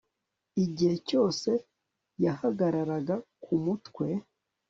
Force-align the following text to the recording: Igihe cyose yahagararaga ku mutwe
Igihe 0.63 0.95
cyose 1.07 1.49
yahagararaga 2.23 3.15
ku 3.43 3.53
mutwe 3.63 4.07